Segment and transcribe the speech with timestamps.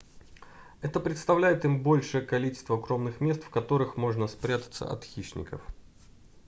[0.81, 5.61] это предоставляет им большее количество укромных мест в которых можно спрятаться от хищников